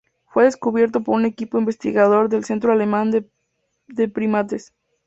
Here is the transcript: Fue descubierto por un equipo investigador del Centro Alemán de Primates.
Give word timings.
Fue 0.25 0.45
descubierto 0.45 1.03
por 1.03 1.13
un 1.13 1.25
equipo 1.25 1.59
investigador 1.59 2.27
del 2.27 2.43
Centro 2.43 2.71
Alemán 2.71 3.11
de 3.87 4.07
Primates. 4.09 4.73